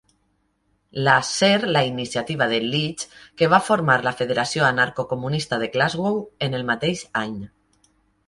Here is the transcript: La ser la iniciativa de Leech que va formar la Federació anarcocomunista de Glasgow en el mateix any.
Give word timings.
La 1.07 1.17
ser 1.31 1.57
la 1.75 1.83
iniciativa 1.89 2.47
de 2.53 2.61
Leech 2.69 3.03
que 3.41 3.49
va 3.53 3.59
formar 3.67 3.99
la 4.07 4.15
Federació 4.21 4.65
anarcocomunista 4.69 5.59
de 5.65 5.67
Glasgow 5.77 6.19
en 6.47 6.61
el 6.61 6.65
mateix 6.71 7.05
any. 7.25 7.37